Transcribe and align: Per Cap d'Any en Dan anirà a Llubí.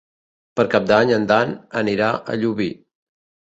Per 0.59 0.63
Cap 0.71 0.87
d'Any 0.91 1.13
en 1.17 1.27
Dan 1.33 1.53
anirà 1.83 2.09
a 2.15 2.39
Llubí. 2.41 2.73